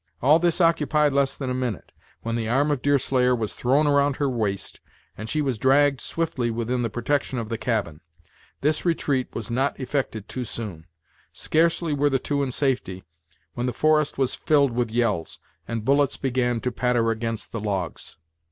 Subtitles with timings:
[0.19, 1.91] All this occupied less than a minute,
[2.23, 4.79] when the arm of Deerslayer was thrown around her waist,
[5.15, 8.01] and she was dragged swiftly within the protection of the cabin.
[8.61, 10.87] This retreat was not effected too soon.
[11.33, 13.03] Scarcely were the two in safety,
[13.53, 15.37] when the forest was filled with yells,
[15.67, 18.17] and bullets began to patter against the logs.